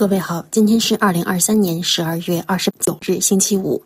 [0.00, 3.82] 各位好，今天是二零二三年十二月二十九日，星期五。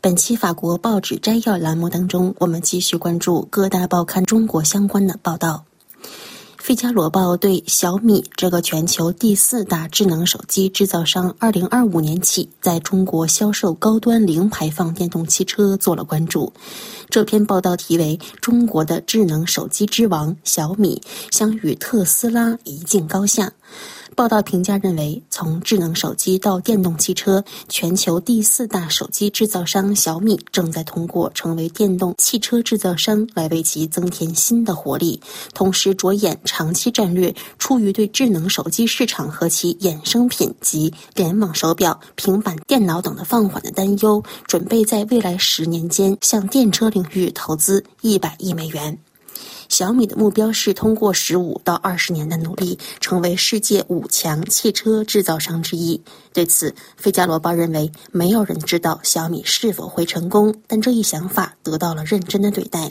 [0.00, 5.66] 本期法国报纸摘要栏目当中，我们继续关注各大报刊中国相关的报道。
[6.56, 16.50] 《费加罗报》对小米这个全球第四大智能手机制造商，二零二五年起在中国销售高端零排放电动汽车做了关注。
[17.10, 21.00] 这篇报道题为《中国的智能手机之王小米
[21.30, 23.46] 将与特斯拉一较高下》。
[24.14, 35.20] 报道评价认为，从智能手机到电动汽车，全球第四大手机制造商小米正在通过成为电动汽车制造商来为其增添新的活力，
[35.54, 37.32] 同时着眼长期战略。
[37.60, 48.98] 出于对智能手机市场和其衍生品及联网手表、平板电脑等的放缓的担忧，准备在未来十年间向电车领域投资一百亿美元。
[49.68, 56.02] 小米的目标是通过十五到二十年的努力，成为世界五强汽车制造商之一。
[56.32, 62.90] 对此，《费加罗报》认为，没有人知道小米是否会成功，但这一想法得到了认真的对待，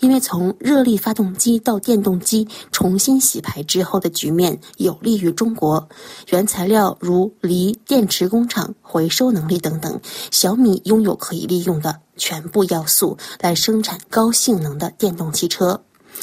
[0.00, 5.86] 因为从热力发动机到电动机重新洗牌之后的局面有利于中国。
[6.30, 15.82] 原材料如锂电池工厂、回收能力等等，小米拥有可以利用的全部要素来生产高性能的电动汽车。《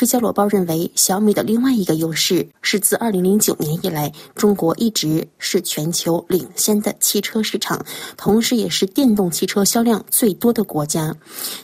[0.00, 7.84] 费加罗报》认为，小米的另外一个优势是自2009年以来，中国一直是全球领先的汽车市场，
[8.16, 11.14] 同时也是电动汽车销量最多的国家。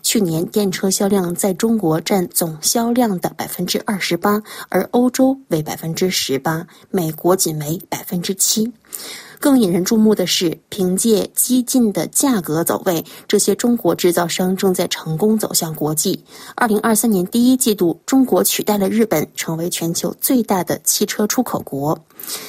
[0.02, 8.70] 去年电车销量在中国占总销量的百分之二十八，而欧洲为百分之十八，美国仅为百分之七。
[9.38, 16.24] 更引人注目的是，凭借激进的价格走位，这些中国制造商正在成功走向国际。
[16.54, 21.98] 二零二三年第一季度，中国取代了日本，成为全球最大的汽车出口国。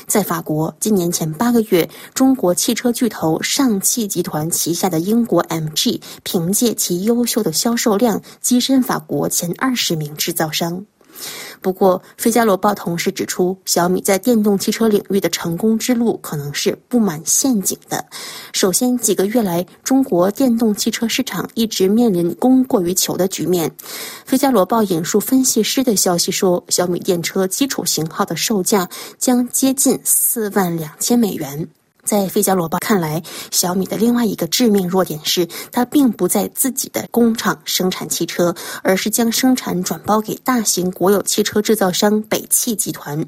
[0.07, 10.85] 在法国，今年前八个月，中国汽车巨头上汽集团旗下的英国 MG，凭借其优秀的销售量，跻身法国前二十名制造商。
[11.61, 18.05] 不过，《费加罗报》同时指出，小米在电动汽车领域的成功之路可能是布满陷阱的。
[18.53, 23.69] 首先，几个月来，中国电动汽车市场一直面临供过于求的局面。
[24.25, 31.67] 《费加罗报》引述分析师的消息说，小米电车基础型号的售价将接近四万两千美元。
[32.07, 43.25] 在费加罗报看来，小米的另外一个致命弱点是，它并不在自己的工厂生产汽车，而是将生产转包给大型国有汽车制造商北汽集团。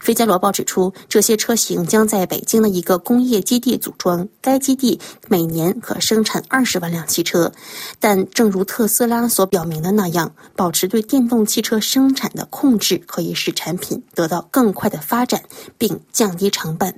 [0.00, 7.52] 费加罗报指出，这些车型将在北京的一个工业基地组装，该基地每年可生产二十万辆汽车。
[8.00, 15.42] 但正如特斯拉所表明的那样，保持对电动汽车生产的控制，可以使产品得到更快的发展，
[15.76, 16.90] 并降低成本。《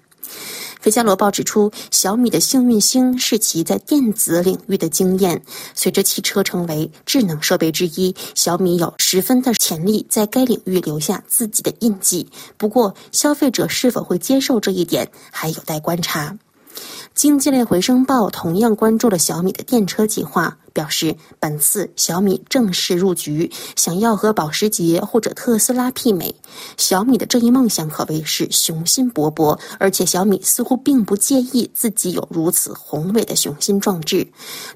[0.80, 5.42] 费加罗报》指出，小米的幸运星是其在电子领域的经验。
[5.74, 12.28] 随着汽车成为智能设备之一，小米有十分的潜力在该领域留下自己的印记。
[12.56, 16.36] 不过，消费者是否会接受这一点，还有待观察。
[17.14, 26.32] 经济类回声报同样关注了小米的电车计划，表示本次小米正式入局，想要和保时捷或者特斯拉媲美。
[26.76, 34.26] 小米的这一梦想可谓是雄心勃勃，而且小米似乎并不介意自己有如此宏伟的雄心壮志。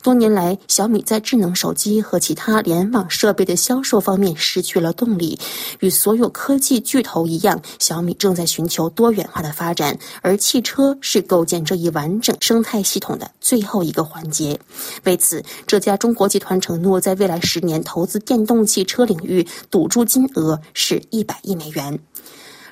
[0.02, 5.38] 多年来，小米在智能手机和其他联网设备的销售方面失去了动力。
[5.78, 12.36] 与所有科技巨头一样，小米正在寻求多元化的发展，而汽车是构建这一完整。
[12.40, 14.58] 生态系统的最后一个环节。
[15.04, 21.98] 为此，这家中国集团承诺在未来十年投资电动汽车领域，赌注金额是一百亿美元。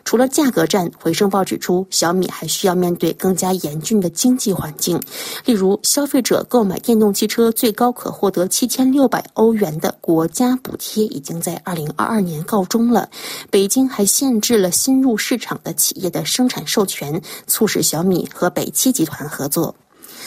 [0.04, 5.00] 除了价格战，回声报指出，小米还需要面对更加严峻的经济环境。
[5.44, 13.08] 例如，消费者购买电动汽车最高可获得七千六百欧元的国家补贴，已经在二零二二年告终了。
[13.50, 19.74] 北京还限制了新入市场的企业的生产授权，促使小米和北汽集团合作。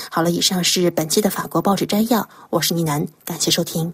[0.09, 3.93] 好了，以上是本期的法国报纸摘要，我是倪楠，感谢收听。